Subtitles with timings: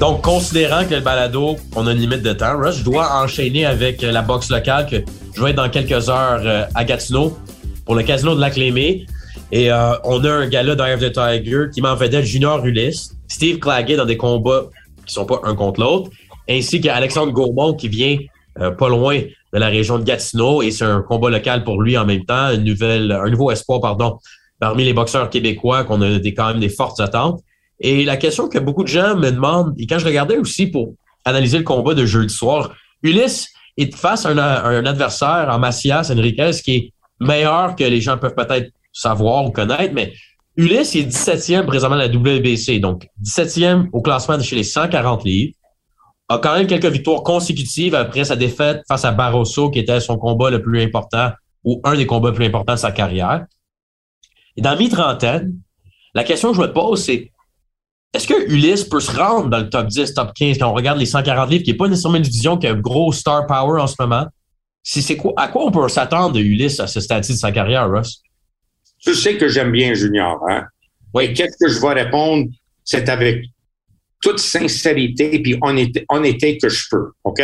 [0.00, 3.66] Donc, considérant que le balado, on a une limite de temps, Russ, je dois enchaîner
[3.66, 4.96] avec la boxe locale que
[5.34, 7.36] je vais être dans quelques heures euh, à Gatineau
[7.84, 8.56] pour le casino de Lac.
[8.56, 13.58] Et euh, on a un gars-là dans the Tiger qui m'en vedette Junior Ulysse, Steve
[13.58, 14.62] Claggett dans des combats
[15.04, 16.10] qui sont pas un contre l'autre,
[16.48, 18.16] ainsi qu'Alexandre Gaumont qui vient
[18.58, 21.98] euh, pas loin de la région de Gatineau et c'est un combat local pour lui
[21.98, 24.18] en même temps, une nouvelle, un nouveau espoir, pardon,
[24.60, 27.42] parmi les boxeurs québécois qu'on a des, quand même des fortes attentes.
[27.80, 30.94] Et la question que beaucoup de gens me demandent, et quand je regardais aussi pour
[31.24, 36.50] analyser le combat de jeudi soir, Ulysse est face à un, adversaire en Macias Enriquez
[36.62, 40.12] qui est meilleur que les gens peuvent peut-être savoir ou connaître, mais
[40.56, 45.24] Ulysse est 17e présentement à la WBC, donc 17e au classement de chez les 140
[45.24, 45.54] livres
[46.30, 50.16] a quand même quelques victoires consécutives après sa défaite face à Barroso, qui était son
[50.16, 51.32] combat le plus important
[51.64, 53.46] ou un des combats les plus importants de sa carrière.
[54.56, 55.58] Et dans mi-trentaine,
[56.14, 57.32] la question que je me pose, c'est
[58.12, 60.98] est-ce que Ulysse peut se rendre dans le top 10, top 15 quand on regarde
[60.98, 63.80] les 140 livres, qui n'est pas nécessairement une division qui a un gros star power
[63.80, 64.26] en ce moment?
[64.82, 67.88] c'est quoi, à quoi on peut s'attendre de Ulysse à ce stade de sa carrière,
[67.88, 68.22] Russ?
[68.98, 70.66] Tu sais que j'aime bien Junior, hein?
[71.14, 71.32] Oui.
[71.34, 72.48] Qu'est-ce que je vais répondre?
[72.84, 73.44] C'est avec
[74.22, 77.42] toute sincérité puis honnêteté, que je peux, OK?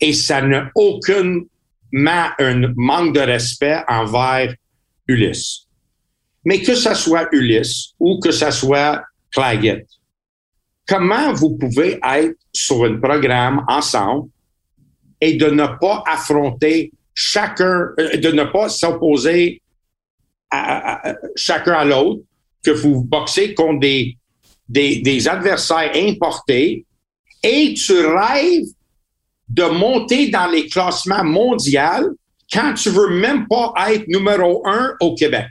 [0.00, 1.40] Et ça n'a aucun
[1.94, 4.54] un manque de respect envers
[5.06, 5.66] Ulysse.
[6.44, 9.02] Mais que ce soit Ulysse ou que ce soit
[10.86, 14.28] Comment vous pouvez être sur un programme ensemble
[15.20, 19.62] et de ne pas affronter chacun, euh, de ne pas s'opposer
[21.34, 22.22] chacun à l'autre,
[22.64, 24.16] que vous boxez contre des
[24.68, 26.84] des, adversaires importés
[27.42, 28.66] et tu rêves
[29.48, 32.16] de monter dans les classements mondiaux
[32.52, 35.48] quand tu veux même pas être numéro un au Québec?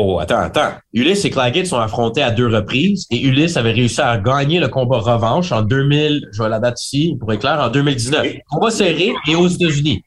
[0.00, 0.74] Oh, attends, attends.
[0.92, 4.68] Ulysse et Claggett sont affrontés à deux reprises et Ulysse avait réussi à gagner le
[4.68, 8.24] combat revanche en 2000, je vois la date ici pour éclairer, en 2019.
[8.48, 10.04] Combat serré et aux États-Unis,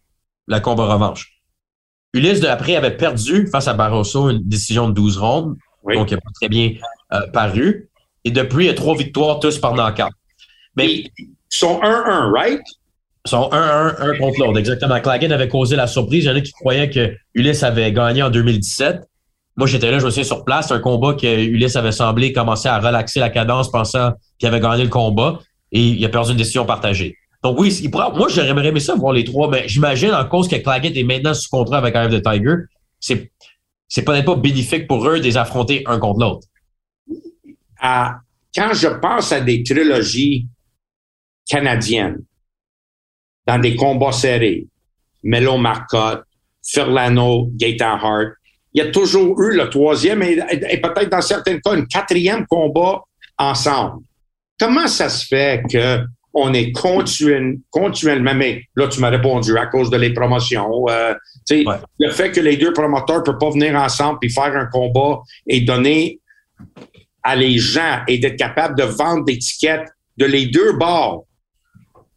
[0.47, 1.33] le combat revanche.
[2.13, 5.57] Ulysse de après avait perdu face à Barroso une décision de 12 rondes.
[5.93, 6.71] Donc, il n'a pas très bien
[7.11, 7.89] euh, paru.
[8.23, 10.13] Et depuis, il y a trois victoires, tous par knockout.
[10.77, 11.11] Mais ils
[11.49, 12.61] sont 1-1, right?
[13.25, 14.57] Ils sont 1-1, un contre l'autre.
[14.57, 15.01] Exactement.
[15.01, 16.23] Claggett avait causé la surprise.
[16.23, 19.01] Il y en a qui croyaient que Ulysse avait gagné en 2017.
[19.61, 22.67] Moi, j'étais là, je me souviens sur place, un combat que Ulysse avait semblé commencer
[22.67, 25.39] à relaxer la cadence pensant qu'il avait gagné le combat
[25.71, 27.15] et il a perdu une décision partagée.
[27.43, 30.97] Donc oui, moi, j'aimerais aimé ça voir les trois, mais j'imagine en cause que Claggett
[30.97, 32.55] est maintenant sous contrat avec Eye of the Tiger,
[32.99, 33.31] c'est,
[33.87, 36.47] c'est peut-être pas bénéfique pour eux de les affronter un contre l'autre
[38.55, 40.47] quand je pense à des trilogies
[41.47, 42.23] canadiennes,
[43.45, 44.65] dans des combats serrés,
[45.21, 46.23] Melo Marcotte,
[46.65, 48.33] Furlano, Gaetan Hart,
[48.73, 53.01] il y a toujours eu le troisième et, peut-être dans certains cas un quatrième combat
[53.37, 54.03] ensemble.
[54.59, 55.99] Comment ça se fait que
[56.33, 60.85] on est continuellement, mais là, tu m'as répondu à cause de les promotions.
[60.89, 61.13] Euh,
[61.99, 65.19] Le fait que les deux promoteurs ne peuvent pas venir ensemble et faire un combat
[65.47, 66.21] et donner
[67.23, 71.25] à les gens et d'être capable de vendre des tickets de les deux bords,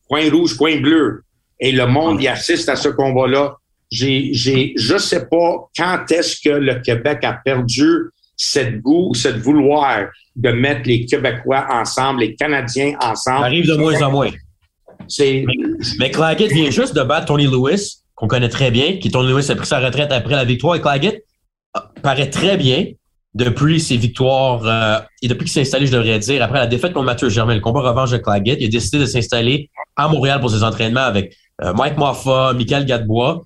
[0.09, 1.25] point rouge, point bleu,
[1.59, 3.57] et le monde y assiste à ce combat-là.
[3.95, 9.37] J'ai, j'ai, je sais pas quand est-ce que le Québec a perdu cette goût, cette
[9.37, 13.39] vouloir de mettre les Québécois ensemble, les Canadiens ensemble.
[13.39, 14.31] Ça arrive de moins en moins.
[15.07, 15.45] C'est...
[16.01, 19.49] Mais, Claggett vient juste de battre Tony Lewis, qu'on connaît très bien, qui Tony Lewis
[19.49, 21.25] a pris sa retraite après la victoire, et Claggett
[22.03, 22.87] paraît très bien,
[23.35, 26.93] depuis ses victoires euh, et depuis qu'il s'est installé, je devrais dire, après la défaite
[26.93, 30.41] contre Mathieu Germain, le combat revanche de Claggett, il a décidé de s'installer à Montréal
[30.41, 33.43] pour ses entraînements avec euh, Mike Moffa, Michael Gadebois.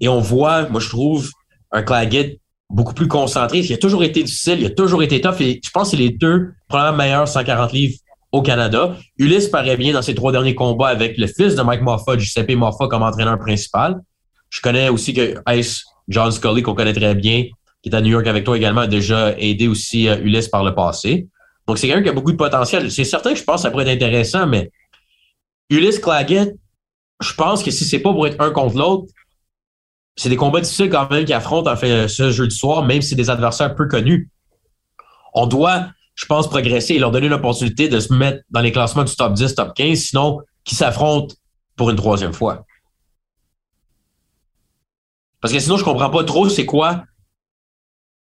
[0.00, 1.30] Et on voit, moi je trouve,
[1.72, 3.60] un Claggett beaucoup plus concentré.
[3.60, 5.40] Il a toujours été difficile, il a toujours été tough.
[5.40, 7.98] Et je pense que c'est les deux probablement meilleurs 140 livres
[8.32, 8.96] au Canada.
[9.18, 12.56] Ulysse paraît bien dans ses trois derniers combats avec le fils de Mike Moffa, Giuseppe
[12.56, 14.00] Moffa, comme entraîneur principal.
[14.50, 17.44] Je connais aussi que Ice John Scully, qu'on connaît très bien,
[17.82, 20.64] qui est à New York avec toi également, a déjà aidé aussi euh, Ulysse par
[20.64, 21.28] le passé.
[21.66, 22.90] Donc, c'est quelqu'un qui a beaucoup de potentiel.
[22.90, 24.70] C'est certain que je pense que ça pourrait être intéressant, mais
[25.68, 26.54] Ulysse Claggett,
[27.20, 29.12] je pense que si c'est pas pour être un contre l'autre,
[30.16, 33.02] c'est des combats difficiles quand même qui affrontent en fait ce jeu du soir, même
[33.02, 34.30] si c'est des adversaires peu connus.
[35.34, 39.04] On doit, je pense, progresser et leur donner l'opportunité de se mettre dans les classements
[39.04, 41.34] du top 10, top 15, sinon qui s'affrontent
[41.76, 42.64] pour une troisième fois.
[45.40, 47.04] Parce que sinon, je comprends pas trop c'est quoi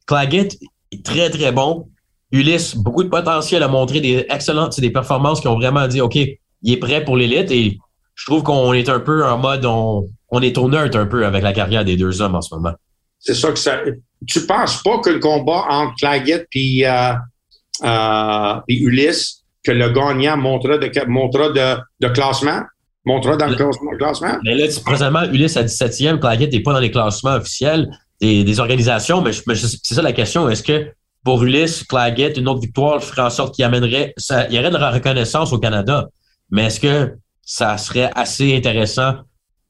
[0.06, 0.58] Claggett
[0.90, 1.88] est très, très bon.
[2.32, 6.16] Ulysse, beaucoup de potentiel à montrer des excellentes, des performances qui ont vraiment dit, OK,
[6.16, 7.78] il est prêt pour l'élite et
[8.14, 11.24] je trouve qu'on est un peu en mode, on, on est au neutre un peu
[11.24, 12.72] avec la carrière des deux hommes en ce moment.
[13.20, 13.80] C'est ça que ça.
[14.26, 17.12] Tu penses pas que le combat entre Claggett puis, euh,
[17.84, 22.62] euh, Ulysse que le gagnant montera de, montera de, de classement?
[23.04, 23.54] Montera dans le,
[23.96, 24.38] classement?
[24.44, 27.88] Mais là, présentement, Ulysse à 17e, Claggett n'est pas dans les classements officiels
[28.20, 30.48] des, des organisations, mais, c'est ça la question.
[30.48, 30.90] Est-ce que
[31.22, 34.70] pour Ulysse, Claggett, une autre victoire ferait en sorte qu'il amènerait, ça, il y aurait
[34.70, 36.08] de la reconnaissance au Canada?
[36.50, 39.14] Mais est-ce que ça serait assez intéressant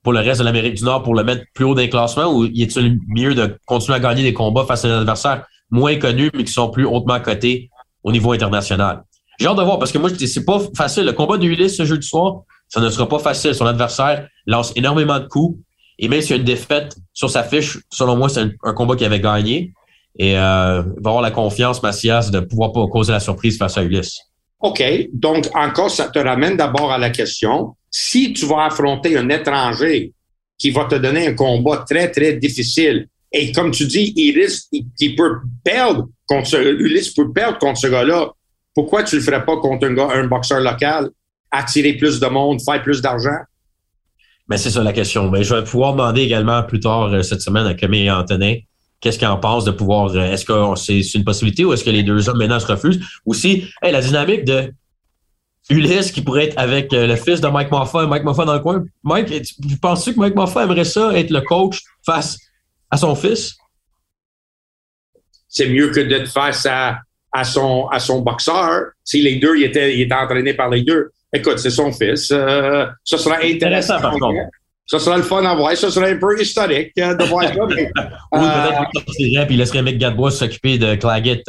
[0.05, 2.33] pour le reste de l'Amérique du Nord pour le mettre plus haut dans les classements
[2.33, 6.31] ou est-il mieux de continuer à gagner des combats face à des adversaires moins connus
[6.35, 7.71] mais qui sont plus hautement cotés
[8.05, 9.03] au niveau international?
[9.41, 11.05] J'ai hâte de voir parce que moi, je dis, c'est pas facile.
[11.05, 13.55] Le combat de Ulysse ce jeudi soir, ça ne sera pas facile.
[13.55, 15.59] Son adversaire lance énormément de coups.
[15.99, 18.95] Et même s'il y a une défaite sur sa fiche, selon moi, c'est un, combat
[18.95, 19.73] qu'il avait gagné.
[20.19, 23.77] Et euh, il va avoir la confiance, Macias, de pouvoir pas causer la surprise face
[23.77, 24.19] à Ulysse.
[24.61, 24.83] OK.
[25.13, 27.75] Donc, encore, ça te ramène d'abord à la question.
[27.97, 30.13] Si tu vas affronter un étranger
[30.59, 35.15] qui va te donner un combat très, très difficile, et comme tu dis, Ulysse, il,
[35.15, 38.33] peut perdre contre Ulysse peut perdre contre ce gars-là.
[38.75, 41.11] Pourquoi tu le ferais pas contre un, gars, un boxeur local?
[41.53, 43.39] Attirer plus de monde, faire plus d'argent?
[44.49, 45.31] Mais c'est ça la question.
[45.31, 48.57] Mais je vais pouvoir demander également plus tard euh, cette semaine à Camille et Antonin
[49.05, 50.13] qu'est-ce qu'ils en pensent de pouvoir.
[50.17, 53.01] Euh, est-ce que c'est une possibilité ou est-ce que les deux hommes maintenant se refusent?
[53.27, 54.73] Aussi, hey, la dynamique de
[55.71, 58.61] Ulysse qui pourrait être avec euh, le fils de Mike Moffat, Mike Moffat dans le
[58.61, 58.85] coin.
[59.03, 62.39] Mike, tu penses-tu que Mike Moffat aimerait ça être le coach face
[62.91, 63.57] à son fils?
[65.49, 66.99] C'est mieux que d'être face à,
[67.33, 68.89] à, son, à son boxeur.
[69.05, 71.11] Si les deux, il était, il était entraîné par les deux.
[71.33, 72.31] Écoute, c'est son fils.
[72.31, 74.01] Euh, ça sera intéressant.
[74.01, 74.35] par contre.
[74.87, 75.75] Ça sera le fun à voir.
[75.77, 77.55] Ça sera un peu historique euh, de voir ça.
[77.69, 77.91] Mais,
[78.33, 81.43] oui, peut-être euh, puis il laisserait Mick Gadbois s'occuper de Claggett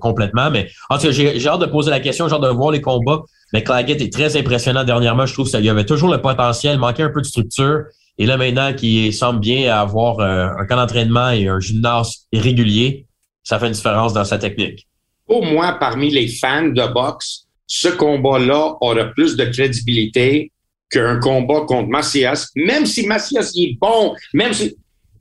[0.00, 0.50] complètement.
[0.50, 2.80] Mais en tout cas, j'ai hâte de poser la question, j'ai hâte de voir les
[2.80, 3.20] combats.
[3.52, 5.26] Mais Claggett est très impressionnant dernièrement.
[5.26, 7.82] Je trouve qu'il y avait toujours le potentiel, manquait un peu de structure.
[8.18, 13.06] Et là, maintenant, qu'il semble bien avoir un camp d'entraînement et un gymnase régulier,
[13.42, 14.86] ça fait une différence dans sa technique.
[15.26, 20.50] Pour moi, parmi les fans de boxe, ce combat-là aura plus de crédibilité
[20.90, 24.76] qu'un combat contre Macias, même si Macias est bon, même si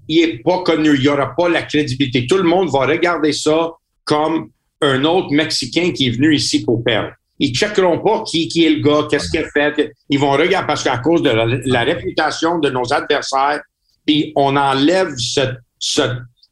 [0.07, 2.25] il est pas connu, il n'y aura pas la crédibilité.
[2.25, 3.71] Tout le monde va regarder ça
[4.04, 4.50] comme
[4.81, 7.12] un autre Mexicain qui est venu ici pour perdre.
[7.38, 9.92] Ils checkeront pas qui, qui est le gars, qu'est-ce qu'il fait.
[10.10, 13.62] Ils vont regarder parce qu'à cause de la, réputation de nos adversaires,
[14.06, 15.42] puis on enlève ce,
[15.77, 16.01] ce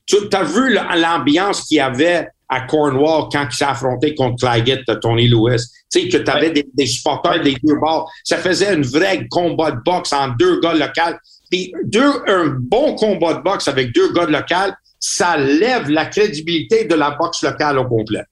[0.05, 4.81] tu as vu l'ambiance qu'il y avait à Cornwall quand il s'est affronté contre Claggett
[4.87, 5.63] de Tony Lewis.
[5.91, 8.09] Tu sais, que tu avais des, supporters des deux bords.
[8.23, 11.17] Ça faisait un vrai combat de boxe en deux gars locaux.
[11.49, 16.85] Puis deux, un bon combat de boxe avec deux gars locaux, ça lève la crédibilité
[16.85, 18.23] de la boxe locale au complet.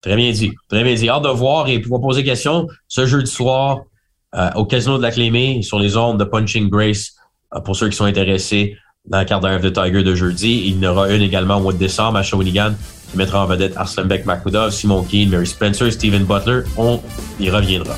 [0.00, 0.52] Très bien dit.
[0.68, 1.08] Très bien dit.
[1.08, 3.82] Hâte de voir et pouvoir poser question ce jeudi soir
[4.34, 7.14] euh, au Casino de la Clémée sur les ondes de Punching Grace
[7.54, 8.76] euh, pour ceux qui sont intéressés
[9.08, 10.62] dans la carte de Tiger de jeudi.
[10.66, 12.74] Il y en aura une également au mois de décembre à Shawinigan
[13.10, 16.62] qui mettra en vedette Arslan Beck Makudov, Simon Keane, Mary Spencer, Steven Butler.
[16.76, 17.00] On
[17.40, 17.94] y reviendra.